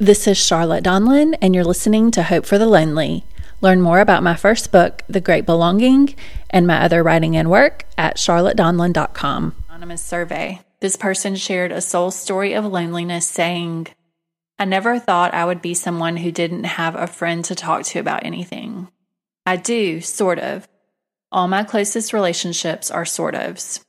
This 0.00 0.28
is 0.28 0.38
Charlotte 0.38 0.84
Donlon, 0.84 1.36
and 1.42 1.56
you're 1.56 1.64
listening 1.64 2.12
to 2.12 2.22
Hope 2.22 2.46
for 2.46 2.56
the 2.56 2.68
Lonely. 2.68 3.24
Learn 3.60 3.80
more 3.80 3.98
about 3.98 4.22
my 4.22 4.36
first 4.36 4.70
book, 4.70 5.02
The 5.08 5.20
Great 5.20 5.44
Belonging, 5.44 6.14
and 6.50 6.68
my 6.68 6.84
other 6.84 7.02
writing 7.02 7.36
and 7.36 7.50
work 7.50 7.84
at 7.98 8.16
charlottedonlon.com. 8.16 9.56
Anonymous 9.68 10.00
survey. 10.00 10.60
This 10.78 10.94
person 10.94 11.34
shared 11.34 11.72
a 11.72 11.80
soul 11.80 12.12
story 12.12 12.52
of 12.52 12.64
loneliness, 12.64 13.26
saying, 13.26 13.88
I 14.56 14.66
never 14.66 15.00
thought 15.00 15.34
I 15.34 15.44
would 15.44 15.60
be 15.60 15.74
someone 15.74 16.18
who 16.18 16.30
didn't 16.30 16.62
have 16.62 16.94
a 16.94 17.08
friend 17.08 17.44
to 17.46 17.56
talk 17.56 17.82
to 17.86 17.98
about 17.98 18.24
anything. 18.24 18.86
I 19.46 19.56
do, 19.56 20.00
sort 20.00 20.38
of. 20.38 20.68
All 21.32 21.48
my 21.48 21.64
closest 21.64 22.12
relationships 22.12 22.88
are 22.88 23.04
sort 23.04 23.34
ofs. 23.34 23.80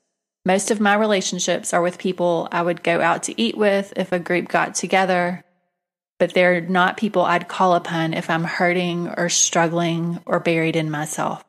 Most 0.44 0.72
of 0.72 0.80
my 0.80 0.96
relationships 0.96 1.72
are 1.72 1.84
with 1.84 2.00
people 2.00 2.48
I 2.52 2.64
would 2.64 2.82
go 2.82 3.00
out 3.00 3.22
to 3.24 3.40
eat 3.40 3.56
with 3.56 3.94
if 3.96 4.12
a 4.12 4.18
group 4.18 4.48
got 4.48 4.74
together, 4.74 5.44
but 6.20 6.34
they're 6.34 6.62
not 6.62 6.98
people 6.98 7.24
I'd 7.24 7.48
call 7.48 7.74
upon 7.74 8.14
if 8.14 8.30
I'm 8.30 8.44
hurting 8.44 9.08
or 9.18 9.30
struggling 9.30 10.20
or 10.26 10.40
buried 10.40 10.76
in 10.76 10.92
myself. 10.92 11.44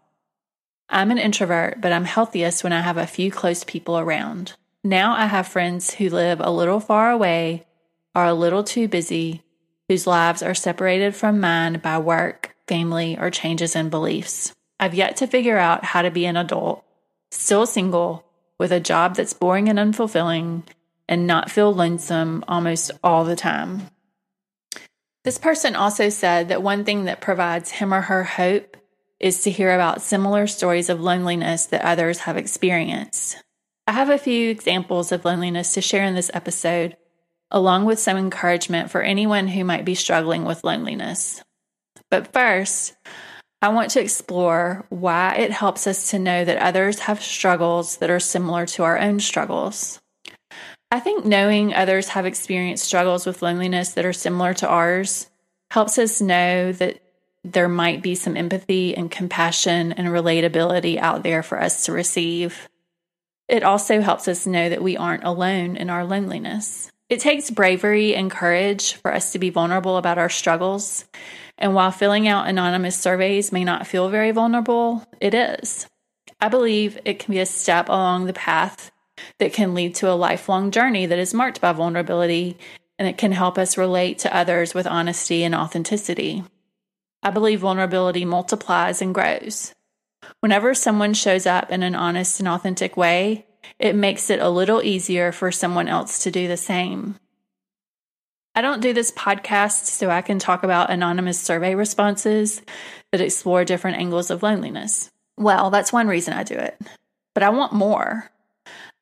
I'm 0.89 1.11
an 1.11 1.19
introvert, 1.19 1.81
but 1.81 1.93
I'm 1.93 2.05
healthiest 2.05 2.65
when 2.65 2.73
I 2.73 2.80
have 2.80 2.97
a 2.97 3.07
few 3.07 3.30
close 3.30 3.65
people 3.65 3.99
around. 3.99 4.55
Now 4.83 5.13
I 5.15 5.27
have 5.27 5.47
friends 5.47 5.95
who 5.95 6.09
live 6.09 6.41
a 6.41 6.51
little 6.51 6.80
far 6.80 7.11
away, 7.11 7.67
are 8.15 8.27
a 8.27 8.35
little 8.35 8.65
too 8.65 8.89
busy, 8.89 9.43
whose 9.89 10.07
lives 10.07 10.43
are 10.43 10.55
separated 10.55 11.15
from 11.15 11.41
mine 11.41 11.80
by 11.80 11.99
work, 11.99 12.57
family, 12.66 13.19
or 13.19 13.30
changes 13.30 13.77
in 13.77 13.91
beliefs. 13.91 14.55
I've 14.79 14.95
yet 14.95 15.16
to 15.16 15.27
figure 15.27 15.59
out 15.59 15.85
how 15.85 16.02
to 16.02 16.11
be 16.11 16.27
an 16.27 16.37
adult, 16.37 16.85
still 17.30 17.66
single, 17.66 18.25
with 18.59 18.73
a 18.73 18.80
job 18.80 19.16
that's 19.16 19.33
boring 19.33 19.69
and 19.69 19.79
unfulfilling, 19.79 20.63
and 21.09 21.27
not 21.27 21.51
feel 21.51 21.75
lonesome 21.75 22.45
almost 22.49 22.91
all 23.02 23.25
the 23.25 23.37
time. 23.37 23.89
This 25.23 25.37
person 25.37 25.77
also 25.77 26.09
said 26.09 26.48
that 26.48 26.62
one 26.62 26.84
thing 26.84 27.05
that 27.05 27.20
provides 27.20 27.71
him 27.71 27.93
or 27.93 28.01
her 28.01 28.24
hope 28.24 28.76
is 29.18 29.43
to 29.43 29.51
hear 29.51 29.74
about 29.74 30.01
similar 30.01 30.46
stories 30.46 30.88
of 30.88 31.01
loneliness 31.01 31.66
that 31.66 31.85
others 31.85 32.21
have 32.21 32.38
experienced. 32.38 33.37
I 33.87 33.93
have 33.93 34.09
a 34.09 34.16
few 34.16 34.49
examples 34.49 35.12
of 35.12 35.27
loneliness 35.27 35.74
to 35.74 35.82
share 35.82 36.04
in 36.04 36.15
this 36.15 36.30
episode, 36.32 36.96
along 37.51 37.85
with 37.85 37.99
some 37.99 38.16
encouragement 38.16 38.90
for 38.90 39.02
anyone 39.02 39.49
who 39.49 39.62
might 39.62 39.85
be 39.85 39.95
struggling 39.95 40.45
with 40.45 40.65
loneliness. 40.65 41.43
But 42.10 42.32
first, 42.32 42.96
I 43.60 43.68
want 43.68 43.90
to 43.90 44.01
explore 44.01 44.87
why 44.88 45.34
it 45.34 45.51
helps 45.51 45.87
us 45.87 46.10
to 46.10 46.18
know 46.18 46.46
that 46.46 46.62
others 46.62 47.01
have 47.01 47.23
struggles 47.23 47.99
that 47.99 48.09
are 48.09 48.21
similar 48.21 48.65
to 48.66 48.84
our 48.84 48.99
own 48.99 49.21
struggles. 49.21 50.01
I 50.93 50.99
think 50.99 51.24
knowing 51.24 51.73
others 51.73 52.09
have 52.09 52.27
experienced 52.27 52.85
struggles 52.85 53.24
with 53.24 53.43
loneliness 53.43 53.93
that 53.93 54.05
are 54.05 54.13
similar 54.13 54.55
to 54.55 54.69
ours 54.69 55.30
helps 55.71 55.99
us 55.99 56.21
know 56.21 56.73
that 56.73 57.01
there 57.45 57.69
might 57.69 58.02
be 58.02 58.16
some 58.16 58.37
empathy 58.37 58.96
and 58.96 59.11
compassion 59.11 59.93
and 59.93 60.09
relatability 60.09 60.99
out 60.99 61.23
there 61.23 61.45
for 61.45 61.61
us 61.61 61.87
to 61.87 61.93
receive. 61.93 62.68
It 63.49 63.63
also 63.63 64.00
helps 64.00 64.27
us 64.27 64.47
know 64.47 64.69
that 64.69 64.83
we 64.83 64.97
aren't 64.97 65.25
alone 65.25 65.77
in 65.77 65.91
our 65.91 66.05
loneliness. 66.05 66.91
It 67.09 67.21
takes 67.21 67.50
bravery 67.50 68.15
and 68.15 68.31
courage 68.31 68.94
for 68.94 69.12
us 69.15 69.33
to 69.33 69.38
be 69.38 69.50
vulnerable 69.50 69.97
about 69.97 70.19
our 70.19 70.28
struggles. 70.28 71.05
And 71.56 71.75
while 71.75 71.93
filling 71.93 72.27
out 72.27 72.49
anonymous 72.49 72.99
surveys 72.99 73.53
may 73.53 73.65
not 73.65 73.87
feel 73.87 74.09
very 74.09 74.33
vulnerable, 74.33 75.05
it 75.21 75.34
is. 75.34 75.87
I 76.41 76.49
believe 76.49 76.99
it 77.05 77.21
can 77.21 77.33
be 77.33 77.41
a 77.41 77.47
step 77.47 77.88
along 77.88 78.27
the 78.27 78.33
path 78.33 78.91
that 79.38 79.53
can 79.53 79.75
lead 79.75 79.94
to 79.97 80.10
a 80.10 80.15
lifelong 80.15 80.71
journey 80.71 81.06
that 81.06 81.19
is 81.19 81.34
marked 81.34 81.60
by 81.60 81.72
vulnerability 81.72 82.59
and 82.99 83.09
it 83.09 83.16
can 83.16 83.32
help 83.32 83.56
us 83.56 83.78
relate 83.78 84.19
to 84.19 84.37
others 84.37 84.75
with 84.75 84.87
honesty 84.87 85.43
and 85.43 85.54
authenticity. 85.54 86.44
I 87.22 87.31
believe 87.31 87.60
vulnerability 87.60 88.25
multiplies 88.25 89.00
and 89.00 89.15
grows. 89.15 89.75
Whenever 90.41 90.75
someone 90.75 91.15
shows 91.15 91.47
up 91.47 91.71
in 91.71 91.83
an 91.83 91.95
honest 91.95 92.41
and 92.41 92.49
authentic 92.49 92.97
way, 92.97 93.47
it 93.78 93.95
makes 93.95 94.31
it 94.31 94.41
a 94.41 94.50
little 94.50 94.83
easier 94.83 95.33
for 95.33 95.50
someone 95.50 95.89
else 95.89 96.22
to 96.25 96.31
do 96.31 96.47
the 96.49 96.56
same. 96.56 97.16
I 98.55 98.62
don't 98.62 98.83
do 98.83 98.93
this 98.93 99.12
podcast 99.12 99.84
so 99.87 100.11
I 100.11 100.22
can 100.22 100.39
talk 100.39 100.62
about 100.62 100.91
anonymous 100.91 101.41
survey 101.41 101.75
responses 101.75 102.62
that 103.12 103.21
explore 103.21 103.65
different 103.65 103.99
angles 103.99 104.31
of 104.31 104.43
loneliness. 104.43 105.09
Well, 105.39 105.71
that's 105.71 105.93
one 105.93 106.09
reason 106.09 106.34
I 106.34 106.43
do 106.43 106.55
it. 106.55 106.78
But 107.34 107.45
I 107.45 107.50
want 107.50 107.72
more. 107.72 108.31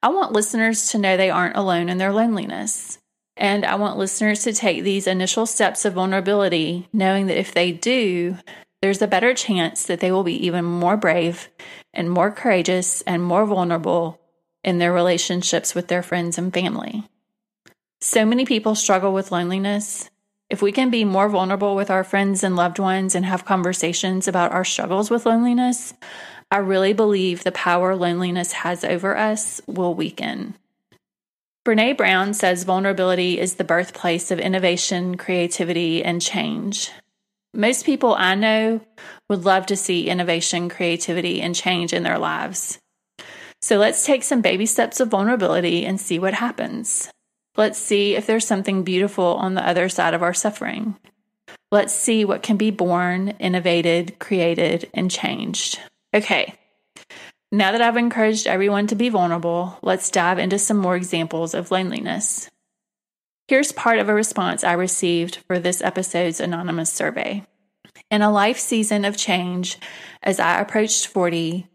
I 0.03 0.09
want 0.09 0.33
listeners 0.33 0.91
to 0.91 0.99
know 0.99 1.17
they 1.17 1.31
aren't 1.31 1.57
alone 1.57 1.89
in 1.89 1.99
their 1.99 2.13
loneliness. 2.13 2.99
And 3.37 3.65
I 3.65 3.77
want 3.77 3.99
listeners 3.99 4.43
to 4.45 4.53
take 4.53 4.83
these 4.83 5.07
initial 5.07 5.47
steps 5.47 5.85
of 5.85 5.95
vulnerability, 5.95 6.89
knowing 6.93 7.27
that 7.27 7.39
if 7.39 7.55
they 7.55 7.71
do, 7.73 8.37
there's 8.83 9.03
a 9.03 9.09
better 9.09 9.35
chance 9.35 9.87
that 9.87 10.01
they 10.01 10.13
will 10.13 10.25
be 10.25 10.47
even 10.47 10.65
more 10.65 10.97
brave 10.97 11.49
and 11.93 12.11
more 12.11 12.31
courageous 12.31 13.03
and 13.03 13.23
more 13.23 13.47
vulnerable 13.47 14.21
in 14.65 14.79
their 14.79 14.93
relationships 14.93 15.75
with 15.75 15.89
their 15.89 16.03
friends 16.03 16.39
and 16.39 16.53
family. 16.53 17.05
So 18.01 18.25
many 18.25 18.45
people 18.45 18.75
struggle 18.75 19.13
with 19.13 19.33
loneliness. 19.33 20.11
If 20.51 20.63
we 20.63 20.73
can 20.73 20.91
be 20.91 21.05
more 21.05 21.29
vulnerable 21.29 21.75
with 21.77 21.91
our 21.91 22.05
friends 22.05 22.43
and 22.43 22.57
loved 22.57 22.79
ones 22.79 23.15
and 23.15 23.25
have 23.25 23.45
conversations 23.45 24.29
about 24.29 24.53
our 24.53 24.65
struggles 24.65 25.11
with 25.11 25.27
loneliness, 25.27 25.95
I 26.51 26.59
really 26.59 26.93
believe 26.95 27.45
the 27.45 27.53
power 27.53 27.95
loneliness 27.95 28.53
has 28.53 28.83
over 28.85 29.17
us 29.17 29.61
will 29.67 29.95
weaken. 29.95 30.55
Brene 31.67 31.99
Brown 31.99 32.33
says 32.33 32.65
vulnerability 32.65 33.39
is 33.39 33.57
the 33.57 33.65
birthplace 33.65 34.31
of 34.31 34.39
innovation, 34.39 35.19
creativity, 35.19 36.03
and 36.03 36.23
change. 36.23 36.91
Most 37.53 37.85
people 37.85 38.15
I 38.15 38.35
know 38.35 38.81
would 39.29 39.45
love 39.45 39.67
to 39.67 39.77
see 39.77 40.09
innovation, 40.09 40.71
creativity, 40.71 41.43
and 41.43 41.55
change 41.55 41.93
in 41.93 42.03
their 42.03 42.19
lives. 42.19 42.79
So 43.61 43.77
let's 43.77 44.07
take 44.07 44.23
some 44.23 44.41
baby 44.41 44.65
steps 44.65 45.01
of 45.01 45.09
vulnerability 45.09 45.85
and 45.85 46.01
see 46.01 46.19
what 46.19 46.33
happens. 46.33 47.11
Let's 47.57 47.79
see 47.79 48.15
if 48.15 48.25
there's 48.25 48.47
something 48.47 48.85
beautiful 48.85 49.35
on 49.35 49.55
the 49.55 49.67
other 49.67 49.89
side 49.89 50.15
of 50.15 50.23
our 50.23 50.33
suffering. 50.33 50.97
Let's 51.71 51.93
see 51.93 52.25
what 52.25 52.43
can 52.43 52.57
be 52.57 52.71
born, 52.71 53.31
innovated, 53.41 54.19
created, 54.19 54.89
and 54.95 55.11
changed. 55.11 55.81
Okay, 56.15 56.55
now 57.51 57.73
that 57.73 57.81
I've 57.81 57.97
encouraged 57.97 58.47
everyone 58.47 58.87
to 58.89 58.95
be 58.95 59.09
vulnerable, 59.09 59.79
let's 59.83 60.11
dive 60.11 60.39
into 60.39 60.59
some 60.59 60.77
more 60.77 60.97
examples 60.97 61.55
of 61.55 61.71
loneliness. 61.71 62.51
Here's 63.47 63.73
part 63.73 63.99
of 63.99 64.11
a 64.11 64.15
response 64.15 64.65
I 64.65 64.73
received 64.73 65.37
for 65.47 65.59
this 65.59 65.81
episode's 65.81 66.41
anonymous 66.41 66.93
survey. 66.93 67.45
In 68.11 68.21
a 68.21 68.31
life 68.31 68.59
season 68.59 69.07
of 69.07 69.17
change, 69.17 69.79
as 70.23 70.39
I 70.39 70.61
approached 70.61 71.07
40, 71.07 71.67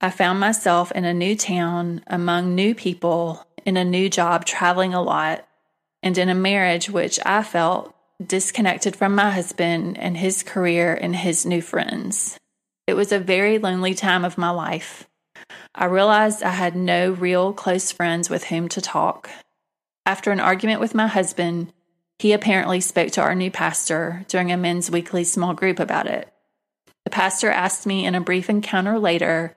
I 0.00 0.10
found 0.10 0.40
myself 0.40 0.90
in 0.92 1.04
a 1.04 1.14
new 1.14 1.36
town, 1.36 2.02
among 2.08 2.56
new 2.56 2.74
people, 2.74 3.46
in 3.64 3.76
a 3.76 3.84
new 3.84 4.08
job, 4.08 4.44
traveling 4.44 4.94
a 4.94 5.02
lot, 5.02 5.46
and 6.02 6.18
in 6.18 6.28
a 6.28 6.34
marriage 6.34 6.90
which 6.90 7.20
I 7.24 7.44
felt 7.44 7.94
disconnected 8.24 8.96
from 8.96 9.14
my 9.14 9.30
husband 9.30 9.96
and 9.98 10.16
his 10.16 10.42
career 10.42 10.92
and 10.92 11.14
his 11.14 11.46
new 11.46 11.62
friends. 11.62 12.39
It 12.90 12.96
was 12.96 13.12
a 13.12 13.20
very 13.20 13.60
lonely 13.60 13.94
time 13.94 14.24
of 14.24 14.36
my 14.36 14.50
life. 14.50 15.06
I 15.72 15.84
realized 15.84 16.42
I 16.42 16.50
had 16.50 16.74
no 16.74 17.12
real 17.12 17.52
close 17.52 17.92
friends 17.92 18.28
with 18.28 18.42
whom 18.42 18.68
to 18.70 18.80
talk. 18.80 19.30
After 20.04 20.32
an 20.32 20.40
argument 20.40 20.80
with 20.80 20.92
my 20.92 21.06
husband, 21.06 21.72
he 22.18 22.32
apparently 22.32 22.80
spoke 22.80 23.12
to 23.12 23.20
our 23.20 23.36
new 23.36 23.48
pastor 23.48 24.24
during 24.26 24.50
a 24.50 24.56
men's 24.56 24.90
weekly 24.90 25.22
small 25.22 25.54
group 25.54 25.78
about 25.78 26.08
it. 26.08 26.32
The 27.04 27.10
pastor 27.10 27.48
asked 27.48 27.86
me 27.86 28.04
in 28.04 28.16
a 28.16 28.20
brief 28.20 28.50
encounter 28.50 28.98
later 28.98 29.56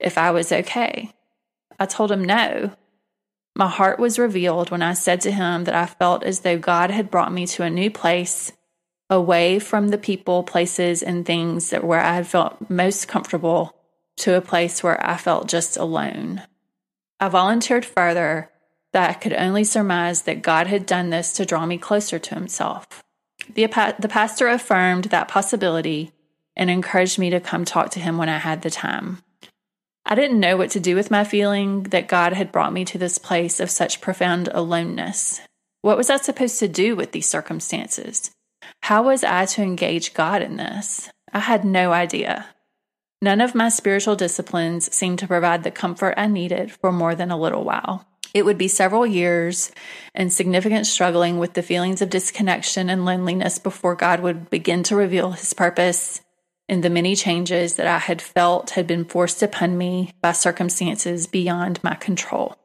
if 0.00 0.18
I 0.18 0.32
was 0.32 0.50
okay. 0.50 1.12
I 1.78 1.86
told 1.86 2.10
him 2.10 2.24
no. 2.24 2.72
My 3.54 3.68
heart 3.68 4.00
was 4.00 4.18
revealed 4.18 4.72
when 4.72 4.82
I 4.82 4.94
said 4.94 5.20
to 5.20 5.30
him 5.30 5.62
that 5.64 5.76
I 5.76 5.86
felt 5.86 6.24
as 6.24 6.40
though 6.40 6.58
God 6.58 6.90
had 6.90 7.12
brought 7.12 7.32
me 7.32 7.46
to 7.46 7.62
a 7.62 7.70
new 7.70 7.92
place, 7.92 8.50
away 9.12 9.58
from 9.58 9.88
the 9.88 9.98
people, 9.98 10.42
places, 10.42 11.02
and 11.02 11.26
things 11.26 11.68
that 11.70 11.84
where 11.84 12.00
I 12.00 12.14
had 12.14 12.26
felt 12.26 12.70
most 12.70 13.08
comfortable 13.08 13.76
to 14.16 14.34
a 14.34 14.40
place 14.40 14.82
where 14.82 15.04
I 15.06 15.18
felt 15.18 15.48
just 15.48 15.76
alone. 15.76 16.42
I 17.20 17.28
volunteered 17.28 17.84
further 17.84 18.50
that 18.92 19.10
I 19.10 19.12
could 19.12 19.34
only 19.34 19.64
surmise 19.64 20.22
that 20.22 20.42
God 20.42 20.66
had 20.66 20.86
done 20.86 21.10
this 21.10 21.32
to 21.34 21.44
draw 21.44 21.66
me 21.66 21.76
closer 21.76 22.18
to 22.18 22.34
Himself. 22.34 22.86
The, 23.52 23.66
the 23.98 24.08
pastor 24.08 24.48
affirmed 24.48 25.04
that 25.04 25.28
possibility 25.28 26.12
and 26.56 26.70
encouraged 26.70 27.18
me 27.18 27.28
to 27.30 27.40
come 27.40 27.64
talk 27.64 27.90
to 27.90 28.00
him 28.00 28.16
when 28.18 28.28
I 28.28 28.38
had 28.38 28.62
the 28.62 28.70
time. 28.70 29.22
I 30.04 30.14
didn't 30.14 30.40
know 30.40 30.56
what 30.56 30.70
to 30.70 30.80
do 30.80 30.94
with 30.94 31.10
my 31.10 31.24
feeling 31.24 31.84
that 31.84 32.08
God 32.08 32.32
had 32.32 32.52
brought 32.52 32.72
me 32.72 32.84
to 32.86 32.98
this 32.98 33.18
place 33.18 33.60
of 33.60 33.70
such 33.70 34.00
profound 34.00 34.48
aloneness. 34.52 35.40
What 35.80 35.96
was 35.96 36.10
I 36.10 36.16
supposed 36.16 36.58
to 36.58 36.68
do 36.68 36.94
with 36.96 37.12
these 37.12 37.28
circumstances? 37.28 38.30
How 38.80 39.02
was 39.02 39.24
I 39.24 39.46
to 39.46 39.62
engage 39.62 40.14
God 40.14 40.42
in 40.42 40.56
this? 40.56 41.10
I 41.32 41.40
had 41.40 41.64
no 41.64 41.92
idea. 41.92 42.46
None 43.22 43.40
of 43.40 43.54
my 43.54 43.68
spiritual 43.68 44.16
disciplines 44.16 44.92
seemed 44.94 45.20
to 45.20 45.28
provide 45.28 45.62
the 45.62 45.70
comfort 45.70 46.14
I 46.16 46.26
needed 46.26 46.72
for 46.72 46.90
more 46.90 47.14
than 47.14 47.30
a 47.30 47.38
little 47.38 47.64
while. 47.64 48.06
It 48.34 48.44
would 48.44 48.58
be 48.58 48.68
several 48.68 49.06
years 49.06 49.70
and 50.14 50.32
significant 50.32 50.86
struggling 50.86 51.38
with 51.38 51.52
the 51.52 51.62
feelings 51.62 52.02
of 52.02 52.10
disconnection 52.10 52.88
and 52.90 53.04
loneliness 53.04 53.58
before 53.58 53.94
God 53.94 54.20
would 54.20 54.50
begin 54.50 54.82
to 54.84 54.96
reveal 54.96 55.32
his 55.32 55.52
purpose 55.52 56.20
in 56.68 56.80
the 56.80 56.90
many 56.90 57.14
changes 57.14 57.76
that 57.76 57.86
I 57.86 57.98
had 57.98 58.22
felt 58.22 58.70
had 58.70 58.86
been 58.86 59.04
forced 59.04 59.42
upon 59.42 59.76
me 59.76 60.12
by 60.22 60.32
circumstances 60.32 61.26
beyond 61.26 61.82
my 61.84 61.94
control. 61.94 62.56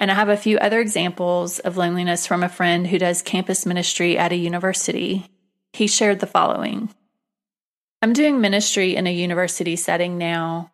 And 0.00 0.10
I 0.10 0.14
have 0.14 0.30
a 0.30 0.36
few 0.36 0.56
other 0.58 0.80
examples 0.80 1.58
of 1.58 1.76
loneliness 1.76 2.26
from 2.26 2.42
a 2.42 2.48
friend 2.48 2.86
who 2.86 2.98
does 2.98 3.20
campus 3.20 3.66
ministry 3.66 4.16
at 4.16 4.32
a 4.32 4.36
university. 4.36 5.26
He 5.74 5.86
shared 5.86 6.20
the 6.20 6.26
following 6.26 6.92
I'm 8.02 8.14
doing 8.14 8.40
ministry 8.40 8.96
in 8.96 9.06
a 9.06 9.12
university 9.12 9.76
setting 9.76 10.16
now, 10.16 10.70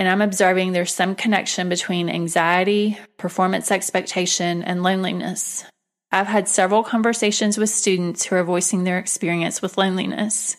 and 0.00 0.08
I'm 0.08 0.20
observing 0.20 0.72
there's 0.72 0.92
some 0.92 1.14
connection 1.14 1.68
between 1.68 2.10
anxiety, 2.10 2.98
performance 3.18 3.70
expectation, 3.70 4.64
and 4.64 4.82
loneliness. 4.82 5.64
I've 6.10 6.26
had 6.26 6.48
several 6.48 6.82
conversations 6.82 7.56
with 7.56 7.70
students 7.70 8.24
who 8.24 8.34
are 8.34 8.42
voicing 8.42 8.82
their 8.82 8.98
experience 8.98 9.62
with 9.62 9.78
loneliness. 9.78 10.56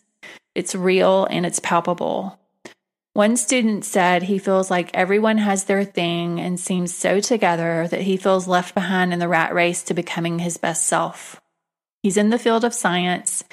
It's 0.55 0.73
real 0.73 1.25
and 1.29 1.45
it's 1.45 1.59
palpable. 1.59 2.39
One 3.17 3.35
student 3.35 3.83
said 3.83 4.21
he 4.21 4.37
feels 4.37 4.69
like 4.69 4.91
everyone 4.93 5.39
has 5.39 5.63
their 5.63 5.83
thing 5.83 6.39
and 6.39 6.59
seems 6.59 6.93
so 6.93 7.19
together 7.19 7.87
that 7.87 8.01
he 8.01 8.15
feels 8.15 8.47
left 8.47 8.75
behind 8.75 9.11
in 9.11 9.17
the 9.17 9.27
rat 9.27 9.55
race 9.55 9.81
to 9.85 9.95
becoming 9.95 10.37
his 10.37 10.57
best 10.57 10.85
self. 10.85 11.41
He's 12.03 12.15
in 12.15 12.29
the 12.29 12.37
field 12.37 12.63
of 12.63 12.75
science, 12.75 13.43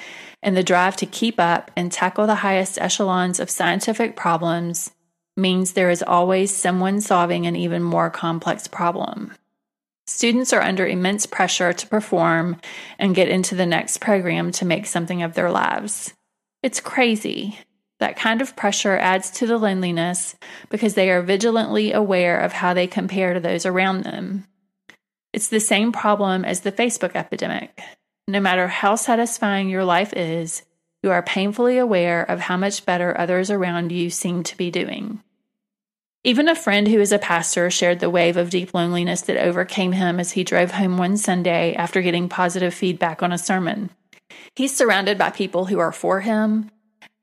and 0.43 0.55
the 0.55 0.61
drive 0.61 0.95
to 0.97 1.07
keep 1.07 1.39
up 1.39 1.71
and 1.75 1.91
tackle 1.91 2.27
the 2.27 2.35
highest 2.35 2.77
echelons 2.77 3.39
of 3.39 3.49
scientific 3.49 4.15
problems 4.15 4.91
means 5.35 5.73
there 5.73 5.89
is 5.89 6.03
always 6.03 6.55
someone 6.55 7.01
solving 7.01 7.47
an 7.47 7.55
even 7.55 7.81
more 7.81 8.11
complex 8.11 8.67
problem. 8.67 9.33
Students 10.05 10.53
are 10.53 10.61
under 10.61 10.85
immense 10.85 11.25
pressure 11.25 11.73
to 11.73 11.87
perform 11.87 12.61
and 12.99 13.15
get 13.15 13.29
into 13.29 13.55
the 13.55 13.65
next 13.65 13.97
program 13.97 14.51
to 14.51 14.63
make 14.63 14.85
something 14.85 15.23
of 15.23 15.33
their 15.33 15.49
lives. 15.49 16.13
It's 16.61 16.79
crazy. 16.79 17.57
That 17.99 18.17
kind 18.17 18.41
of 18.41 18.55
pressure 18.55 18.97
adds 18.97 19.31
to 19.31 19.47
the 19.47 19.57
loneliness 19.57 20.35
because 20.69 20.95
they 20.95 21.09
are 21.09 21.21
vigilantly 21.21 21.93
aware 21.93 22.39
of 22.39 22.53
how 22.53 22.73
they 22.73 22.87
compare 22.87 23.33
to 23.33 23.39
those 23.39 23.65
around 23.65 24.03
them. 24.03 24.45
It's 25.31 25.47
the 25.47 25.59
same 25.59 25.91
problem 25.91 26.45
as 26.45 26.61
the 26.61 26.71
Facebook 26.71 27.15
epidemic. 27.15 27.79
No 28.27 28.39
matter 28.39 28.67
how 28.67 28.95
satisfying 28.95 29.69
your 29.69 29.85
life 29.85 30.13
is, 30.13 30.63
you 31.03 31.11
are 31.11 31.21
painfully 31.21 31.77
aware 31.77 32.23
of 32.23 32.39
how 32.39 32.57
much 32.57 32.85
better 32.85 33.17
others 33.17 33.51
around 33.51 33.91
you 33.91 34.09
seem 34.09 34.43
to 34.43 34.57
be 34.57 34.71
doing. 34.71 35.21
Even 36.23 36.47
a 36.49 36.55
friend 36.55 36.87
who 36.87 36.99
is 36.99 37.11
a 37.11 37.19
pastor 37.19 37.69
shared 37.69 37.99
the 37.99 38.09
wave 38.09 38.35
of 38.35 38.49
deep 38.49 38.73
loneliness 38.73 39.21
that 39.21 39.37
overcame 39.37 39.91
him 39.91 40.19
as 40.19 40.31
he 40.31 40.43
drove 40.43 40.71
home 40.71 40.97
one 40.97 41.17
Sunday 41.17 41.75
after 41.75 42.01
getting 42.01 42.27
positive 42.27 42.73
feedback 42.73 43.21
on 43.21 43.31
a 43.31 43.37
sermon. 43.37 43.91
He's 44.55 44.75
surrounded 44.75 45.19
by 45.19 45.29
people 45.29 45.65
who 45.65 45.77
are 45.77 45.91
for 45.91 46.21
him, 46.21 46.71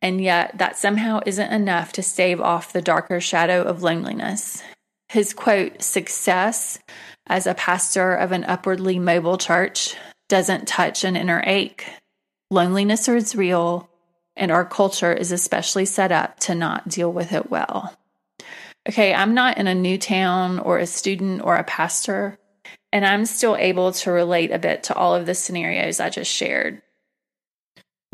and 0.02 0.20
yet 0.20 0.58
that 0.58 0.76
somehow 0.76 1.20
isn't 1.25 1.52
enough 1.52 1.93
to 1.93 2.02
stave 2.02 2.40
off 2.40 2.72
the 2.72 2.82
darker 2.82 3.20
shadow 3.20 3.62
of 3.62 3.82
loneliness. 3.82 4.62
His 5.08 5.32
quote, 5.32 5.81
success 5.81 6.81
as 7.28 7.46
a 7.46 7.54
pastor 7.54 8.12
of 8.12 8.32
an 8.32 8.44
upwardly 8.44 8.99
mobile 8.99 9.38
church 9.38 9.94
doesn't 10.28 10.66
touch 10.66 11.04
an 11.04 11.14
inner 11.14 11.43
ache. 11.46 11.87
Loneliness 12.50 13.08
is 13.08 13.37
real, 13.37 13.88
and 14.37 14.50
our 14.50 14.64
culture 14.64 15.12
is 15.12 15.31
especially 15.31 15.84
set 15.84 16.10
up 16.10 16.40
to 16.40 16.55
not 16.55 16.88
deal 16.88 17.12
with 17.12 17.32
it 17.32 17.50
well. 17.50 17.94
Okay, 18.88 19.14
I'm 19.14 19.34
not 19.34 19.58
in 19.58 19.69
a 19.69 19.75
new 19.75 19.98
town 19.98 20.58
or 20.58 20.78
a 20.78 20.87
student 20.87 21.43
or 21.44 21.55
a 21.55 21.64
pastor, 21.64 22.37
and 22.90 23.06
I'm 23.06 23.25
still 23.26 23.56
able 23.56 23.93
to 23.93 24.10
relate 24.10 24.50
a 24.50 24.58
bit 24.58 24.82
to 24.84 24.94
all 24.94 25.14
of 25.14 25.26
the 25.26 25.34
scenarios 25.34 26.00
I 26.00 26.10
just 26.10 26.31
shared. 26.31 26.82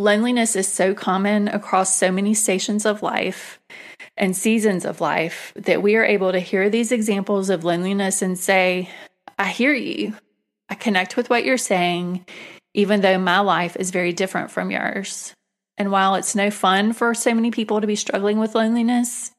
Loneliness 0.01 0.55
is 0.55 0.69
so 0.69 0.95
common 0.95 1.49
across 1.49 1.97
so 1.97 2.13
many 2.13 2.33
stations 2.33 2.87
of 2.87 3.03
life 3.03 3.59
and 4.17 4.37
seasons 4.37 4.85
of 4.85 5.01
life 5.01 5.53
that 5.57 5.83
we 5.83 5.97
are 5.97 6.05
able 6.05 6.31
to 6.31 6.39
hear 6.39 6.71
these 6.71 6.93
examples 6.93 7.51
of 7.51 7.65
loneliness 7.65 8.23
and 8.23 8.39
say, 8.39 8.89
I 9.37 9.49
hear 9.49 9.75
you. 9.75 10.15
I 10.69 10.77
connect 10.77 11.17
with 11.17 11.29
what 11.29 11.45
you're 11.45 11.59
saying, 11.59 12.25
even 12.75 13.01
though 13.01 13.19
my 13.19 13.41
life 13.41 13.77
is 13.77 13.91
very 13.91 14.13
different 14.13 14.53
from 14.53 14.71
yours. 14.71 15.35
And 15.77 15.91
while 15.91 16.15
it's 16.15 16.37
no 16.37 16.53
fun 16.53 16.93
for 16.93 17.13
so 17.13 17.35
many 17.35 17.51
people 17.51 17.81
to 17.81 17.87
be 17.89 17.97
struggling 17.97 18.39
with 18.39 18.55
loneliness, 18.55 19.33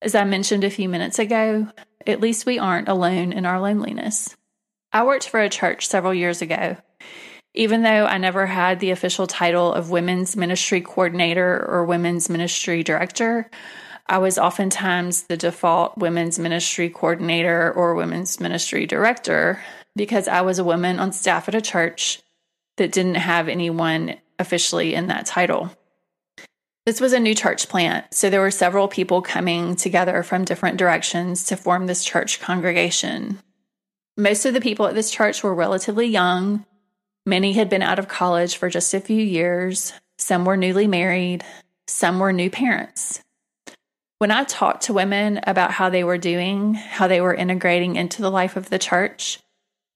as 0.00 0.16
I 0.16 0.24
mentioned 0.24 0.64
a 0.64 0.70
few 0.70 0.88
minutes 0.88 1.20
ago, 1.20 1.68
at 2.08 2.20
least 2.20 2.44
we 2.44 2.58
aren't 2.58 2.88
alone 2.88 3.32
in 3.32 3.46
our 3.46 3.60
loneliness. 3.60 4.36
I 4.92 5.04
worked 5.04 5.28
for 5.28 5.38
a 5.38 5.48
church 5.48 5.86
several 5.86 6.12
years 6.12 6.42
ago 6.42 6.76
even 7.54 7.82
though 7.82 8.06
I 8.06 8.18
never 8.18 8.46
had 8.46 8.80
the 8.80 8.90
official 8.90 9.26
title 9.26 9.72
of 9.72 9.90
women's 9.90 10.36
ministry 10.36 10.80
coordinator 10.80 11.64
or 11.68 11.84
women's 11.84 12.28
ministry 12.28 12.82
director, 12.82 13.50
I 14.06 14.18
was 14.18 14.38
oftentimes 14.38 15.24
the 15.24 15.36
default 15.36 15.96
women's 15.98 16.38
ministry 16.38 16.88
coordinator 16.90 17.72
or 17.72 17.94
women's 17.94 18.40
ministry 18.40 18.86
director 18.86 19.62
because 19.94 20.28
I 20.28 20.40
was 20.40 20.58
a 20.58 20.64
woman 20.64 20.98
on 20.98 21.12
staff 21.12 21.48
at 21.48 21.54
a 21.54 21.60
church 21.60 22.22
that 22.78 22.92
didn't 22.92 23.16
have 23.16 23.48
anyone 23.48 24.16
officially 24.38 24.94
in 24.94 25.08
that 25.08 25.26
title. 25.26 25.70
This 26.84 27.00
was 27.00 27.12
a 27.12 27.20
new 27.20 27.34
church 27.34 27.68
plant, 27.68 28.12
so 28.12 28.28
there 28.28 28.40
were 28.40 28.50
several 28.50 28.88
people 28.88 29.22
coming 29.22 29.76
together 29.76 30.22
from 30.22 30.44
different 30.44 30.78
directions 30.78 31.44
to 31.44 31.56
form 31.56 31.86
this 31.86 32.04
church 32.04 32.40
congregation. 32.40 33.38
Most 34.16 34.44
of 34.46 34.52
the 34.52 34.60
people 34.60 34.86
at 34.86 34.94
this 34.94 35.10
church 35.10 35.44
were 35.44 35.54
relatively 35.54 36.06
young, 36.06 36.66
Many 37.24 37.52
had 37.52 37.68
been 37.68 37.82
out 37.82 37.98
of 37.98 38.08
college 38.08 38.56
for 38.56 38.68
just 38.68 38.92
a 38.94 39.00
few 39.00 39.22
years, 39.22 39.92
some 40.18 40.44
were 40.44 40.56
newly 40.56 40.86
married, 40.86 41.44
some 41.86 42.18
were 42.18 42.32
new 42.32 42.50
parents. 42.50 43.22
When 44.18 44.30
I 44.30 44.44
talked 44.44 44.84
to 44.84 44.92
women 44.92 45.40
about 45.46 45.72
how 45.72 45.88
they 45.88 46.04
were 46.04 46.18
doing, 46.18 46.74
how 46.74 47.08
they 47.08 47.20
were 47.20 47.34
integrating 47.34 47.96
into 47.96 48.22
the 48.22 48.30
life 48.30 48.56
of 48.56 48.70
the 48.70 48.78
church, 48.78 49.40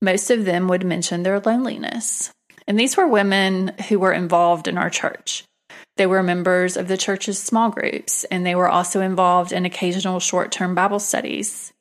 most 0.00 0.30
of 0.30 0.44
them 0.44 0.68
would 0.68 0.84
mention 0.84 1.22
their 1.22 1.40
loneliness. 1.40 2.32
And 2.66 2.78
these 2.78 2.96
were 2.96 3.06
women 3.06 3.72
who 3.88 3.98
were 3.98 4.12
involved 4.12 4.68
in 4.68 4.78
our 4.78 4.90
church. 4.90 5.44
They 5.96 6.06
were 6.06 6.22
members 6.22 6.76
of 6.76 6.88
the 6.88 6.96
church's 6.96 7.38
small 7.38 7.70
groups, 7.70 8.24
and 8.24 8.44
they 8.44 8.54
were 8.54 8.68
also 8.68 9.00
involved 9.00 9.52
in 9.52 9.64
occasional 9.64 10.20
short 10.20 10.52
term 10.52 10.74
Bible 10.74 10.98
studies. 10.98 11.72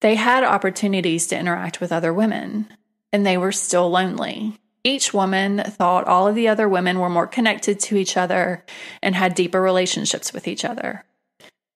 They 0.00 0.16
had 0.16 0.44
opportunities 0.44 1.26
to 1.28 1.38
interact 1.38 1.80
with 1.80 1.92
other 1.92 2.12
women, 2.12 2.68
and 3.12 3.24
they 3.24 3.38
were 3.38 3.52
still 3.52 3.90
lonely. 3.90 4.58
Each 4.84 5.14
woman 5.14 5.62
thought 5.64 6.06
all 6.06 6.28
of 6.28 6.34
the 6.34 6.48
other 6.48 6.68
women 6.68 6.98
were 6.98 7.08
more 7.08 7.26
connected 7.26 7.80
to 7.80 7.96
each 7.96 8.18
other 8.18 8.64
and 9.02 9.14
had 9.14 9.34
deeper 9.34 9.60
relationships 9.60 10.32
with 10.34 10.46
each 10.46 10.64
other. 10.64 11.04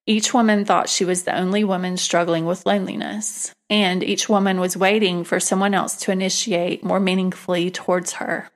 Each 0.06 0.32
woman 0.32 0.66
thought 0.66 0.90
she 0.90 1.06
was 1.06 1.24
the 1.24 1.36
only 1.36 1.64
woman 1.64 1.96
struggling 1.96 2.44
with 2.44 2.66
loneliness, 2.66 3.52
and 3.70 4.02
each 4.02 4.28
woman 4.28 4.60
was 4.60 4.76
waiting 4.76 5.24
for 5.24 5.40
someone 5.40 5.74
else 5.74 5.96
to 5.96 6.12
initiate 6.12 6.84
more 6.84 7.00
meaningfully 7.00 7.70
towards 7.70 8.14
her. 8.14 8.50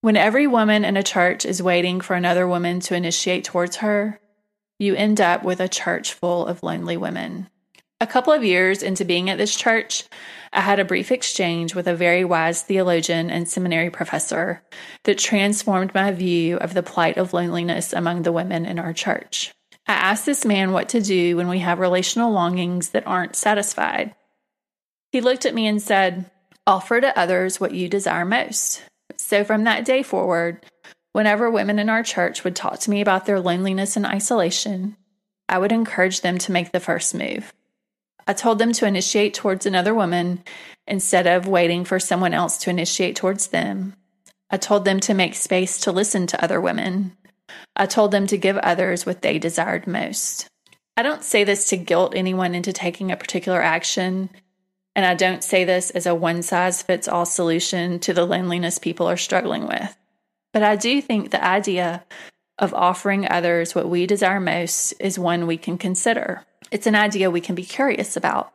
When 0.00 0.16
every 0.16 0.46
woman 0.46 0.84
in 0.84 0.96
a 0.96 1.02
church 1.02 1.44
is 1.44 1.62
waiting 1.62 2.00
for 2.00 2.14
another 2.14 2.46
woman 2.46 2.78
to 2.80 2.94
initiate 2.94 3.44
towards 3.44 3.76
her, 3.76 4.20
you 4.78 4.94
end 4.94 5.20
up 5.20 5.42
with 5.42 5.58
a 5.58 5.68
church 5.68 6.12
full 6.12 6.46
of 6.46 6.62
lonely 6.62 6.96
women. 6.96 7.48
A 8.00 8.06
couple 8.06 8.32
of 8.32 8.44
years 8.44 8.84
into 8.84 9.04
being 9.04 9.28
at 9.28 9.38
this 9.38 9.56
church, 9.56 10.04
I 10.52 10.60
had 10.60 10.78
a 10.78 10.84
brief 10.84 11.10
exchange 11.10 11.74
with 11.74 11.88
a 11.88 11.96
very 11.96 12.24
wise 12.24 12.62
theologian 12.62 13.28
and 13.28 13.48
seminary 13.48 13.90
professor 13.90 14.62
that 15.02 15.18
transformed 15.18 15.92
my 15.92 16.12
view 16.12 16.58
of 16.58 16.74
the 16.74 16.82
plight 16.84 17.16
of 17.16 17.32
loneliness 17.32 17.92
among 17.92 18.22
the 18.22 18.30
women 18.30 18.66
in 18.66 18.78
our 18.78 18.92
church. 18.92 19.52
I 19.88 19.94
asked 19.94 20.26
this 20.26 20.44
man 20.44 20.70
what 20.70 20.90
to 20.90 21.00
do 21.00 21.36
when 21.36 21.48
we 21.48 21.58
have 21.58 21.80
relational 21.80 22.30
longings 22.30 22.90
that 22.90 23.04
aren't 23.04 23.34
satisfied. 23.34 24.14
He 25.10 25.20
looked 25.20 25.44
at 25.44 25.54
me 25.54 25.66
and 25.66 25.82
said, 25.82 26.30
Offer 26.68 27.00
to 27.00 27.18
others 27.18 27.58
what 27.58 27.74
you 27.74 27.88
desire 27.88 28.24
most. 28.24 28.80
So 29.16 29.42
from 29.42 29.64
that 29.64 29.84
day 29.84 30.04
forward, 30.04 30.64
whenever 31.14 31.50
women 31.50 31.80
in 31.80 31.88
our 31.88 32.04
church 32.04 32.44
would 32.44 32.54
talk 32.54 32.78
to 32.80 32.90
me 32.90 33.00
about 33.00 33.26
their 33.26 33.40
loneliness 33.40 33.96
and 33.96 34.06
isolation, 34.06 34.96
I 35.48 35.58
would 35.58 35.72
encourage 35.72 36.20
them 36.20 36.38
to 36.38 36.52
make 36.52 36.70
the 36.70 36.78
first 36.78 37.12
move. 37.12 37.52
I 38.28 38.34
told 38.34 38.58
them 38.58 38.72
to 38.74 38.86
initiate 38.86 39.32
towards 39.32 39.64
another 39.64 39.94
woman 39.94 40.44
instead 40.86 41.26
of 41.26 41.48
waiting 41.48 41.86
for 41.86 41.98
someone 41.98 42.34
else 42.34 42.58
to 42.58 42.70
initiate 42.70 43.16
towards 43.16 43.48
them. 43.48 43.94
I 44.50 44.58
told 44.58 44.84
them 44.84 45.00
to 45.00 45.14
make 45.14 45.34
space 45.34 45.80
to 45.80 45.92
listen 45.92 46.26
to 46.26 46.44
other 46.44 46.60
women. 46.60 47.16
I 47.74 47.86
told 47.86 48.10
them 48.10 48.26
to 48.26 48.36
give 48.36 48.58
others 48.58 49.06
what 49.06 49.22
they 49.22 49.38
desired 49.38 49.86
most. 49.86 50.46
I 50.94 51.02
don't 51.02 51.24
say 51.24 51.42
this 51.42 51.70
to 51.70 51.78
guilt 51.78 52.12
anyone 52.14 52.54
into 52.54 52.72
taking 52.72 53.10
a 53.10 53.16
particular 53.16 53.62
action, 53.62 54.28
and 54.94 55.06
I 55.06 55.14
don't 55.14 55.42
say 55.42 55.64
this 55.64 55.90
as 55.90 56.04
a 56.04 56.14
one 56.14 56.42
size 56.42 56.82
fits 56.82 57.08
all 57.08 57.24
solution 57.24 57.98
to 58.00 58.12
the 58.12 58.26
loneliness 58.26 58.78
people 58.78 59.08
are 59.08 59.16
struggling 59.16 59.66
with. 59.66 59.96
But 60.52 60.62
I 60.62 60.76
do 60.76 61.00
think 61.00 61.30
the 61.30 61.42
idea 61.42 62.04
of 62.58 62.74
offering 62.74 63.26
others 63.30 63.74
what 63.74 63.88
we 63.88 64.06
desire 64.06 64.40
most 64.40 64.92
is 65.00 65.18
one 65.18 65.46
we 65.46 65.56
can 65.56 65.78
consider. 65.78 66.44
It's 66.70 66.86
an 66.86 66.94
idea 66.94 67.30
we 67.30 67.40
can 67.40 67.54
be 67.54 67.64
curious 67.64 68.16
about. 68.16 68.52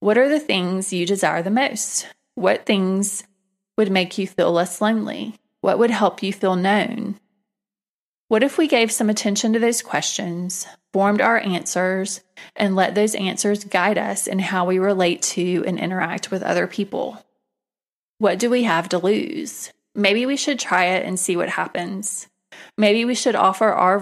What 0.00 0.18
are 0.18 0.28
the 0.28 0.40
things 0.40 0.92
you 0.92 1.06
desire 1.06 1.42
the 1.42 1.50
most? 1.50 2.06
What 2.34 2.66
things 2.66 3.24
would 3.76 3.90
make 3.90 4.18
you 4.18 4.26
feel 4.26 4.52
less 4.52 4.80
lonely? 4.80 5.34
What 5.60 5.78
would 5.78 5.90
help 5.90 6.22
you 6.22 6.32
feel 6.32 6.54
known? 6.54 7.18
What 8.28 8.42
if 8.42 8.58
we 8.58 8.68
gave 8.68 8.92
some 8.92 9.08
attention 9.08 9.54
to 9.54 9.58
those 9.58 9.82
questions, 9.82 10.66
formed 10.92 11.20
our 11.20 11.38
answers, 11.38 12.20
and 12.54 12.76
let 12.76 12.94
those 12.94 13.14
answers 13.14 13.64
guide 13.64 13.98
us 13.98 14.26
in 14.26 14.38
how 14.38 14.66
we 14.66 14.78
relate 14.78 15.22
to 15.22 15.64
and 15.66 15.78
interact 15.78 16.30
with 16.30 16.42
other 16.42 16.66
people? 16.66 17.24
What 18.18 18.38
do 18.38 18.50
we 18.50 18.64
have 18.64 18.88
to 18.90 18.98
lose? 18.98 19.72
Maybe 19.94 20.26
we 20.26 20.36
should 20.36 20.58
try 20.58 20.86
it 20.86 21.06
and 21.06 21.18
see 21.18 21.36
what 21.36 21.48
happens. 21.48 22.28
Maybe 22.76 23.04
we 23.04 23.14
should 23.14 23.34
offer 23.34 23.66
our 23.66 23.98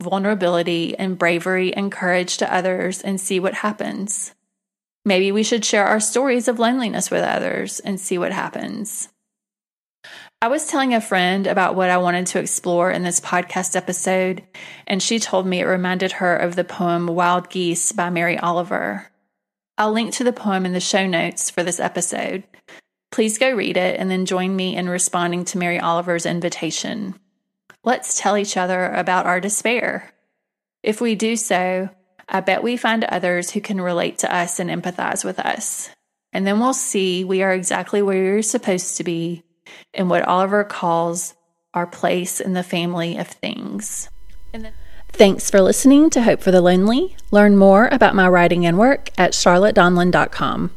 vulnerability 0.00 0.96
and 0.96 1.18
bravery 1.18 1.74
and 1.74 1.90
courage 1.90 2.36
to 2.38 2.54
others 2.54 3.00
and 3.00 3.20
see 3.20 3.40
what 3.40 3.54
happens. 3.54 4.34
Maybe 5.04 5.32
we 5.32 5.42
should 5.42 5.64
share 5.64 5.86
our 5.86 6.00
stories 6.00 6.46
of 6.46 6.58
loneliness 6.58 7.10
with 7.10 7.22
others 7.22 7.80
and 7.80 7.98
see 7.98 8.18
what 8.18 8.32
happens. 8.32 9.08
I 10.42 10.48
was 10.48 10.66
telling 10.66 10.94
a 10.94 11.00
friend 11.00 11.46
about 11.46 11.74
what 11.74 11.90
I 11.90 11.98
wanted 11.98 12.26
to 12.28 12.38
explore 12.38 12.90
in 12.90 13.02
this 13.02 13.20
podcast 13.20 13.76
episode, 13.76 14.42
and 14.86 15.02
she 15.02 15.18
told 15.18 15.46
me 15.46 15.60
it 15.60 15.66
reminded 15.66 16.12
her 16.12 16.34
of 16.36 16.56
the 16.56 16.64
poem 16.64 17.06
Wild 17.06 17.50
Geese 17.50 17.92
by 17.92 18.08
Mary 18.08 18.38
Oliver. 18.38 19.10
I'll 19.76 19.92
link 19.92 20.14
to 20.14 20.24
the 20.24 20.32
poem 20.32 20.64
in 20.64 20.72
the 20.72 20.80
show 20.80 21.06
notes 21.06 21.50
for 21.50 21.62
this 21.62 21.80
episode. 21.80 22.44
Please 23.10 23.38
go 23.38 23.50
read 23.50 23.76
it 23.76 23.98
and 23.98 24.10
then 24.10 24.24
join 24.24 24.54
me 24.54 24.76
in 24.76 24.88
responding 24.88 25.44
to 25.46 25.58
Mary 25.58 25.78
Oliver's 25.78 26.24
invitation. 26.24 27.18
Let's 27.82 28.18
tell 28.18 28.36
each 28.36 28.56
other 28.56 28.86
about 28.86 29.26
our 29.26 29.40
despair. 29.40 30.10
If 30.82 31.00
we 31.00 31.14
do 31.14 31.36
so, 31.36 31.88
I 32.28 32.40
bet 32.40 32.62
we 32.62 32.76
find 32.76 33.04
others 33.04 33.50
who 33.50 33.60
can 33.60 33.80
relate 33.80 34.18
to 34.18 34.34
us 34.34 34.60
and 34.60 34.70
empathize 34.70 35.24
with 35.24 35.38
us. 35.38 35.90
And 36.32 36.46
then 36.46 36.60
we'll 36.60 36.74
see 36.74 37.24
we 37.24 37.42
are 37.42 37.52
exactly 37.52 38.02
where 38.02 38.34
we're 38.34 38.42
supposed 38.42 38.96
to 38.98 39.04
be 39.04 39.42
in 39.94 40.08
what 40.08 40.22
Oliver 40.22 40.62
calls 40.62 41.34
our 41.74 41.86
place 41.86 42.40
in 42.40 42.52
the 42.52 42.62
family 42.62 43.16
of 43.16 43.28
things. 43.28 44.08
Then- 44.52 44.72
Thanks 45.12 45.50
for 45.50 45.60
listening 45.60 46.08
to 46.10 46.22
Hope 46.22 46.40
for 46.40 46.52
the 46.52 46.60
Lonely. 46.60 47.16
Learn 47.32 47.56
more 47.56 47.88
about 47.88 48.14
my 48.14 48.28
writing 48.28 48.64
and 48.64 48.78
work 48.78 49.10
at 49.18 49.32
charlottedonlon.com. 49.32 50.70